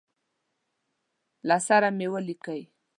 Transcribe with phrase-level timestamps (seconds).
[1.47, 2.61] له سره مي ولیکی.